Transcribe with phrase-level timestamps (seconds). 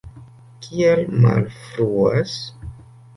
[0.67, 2.33] Kial malfruas?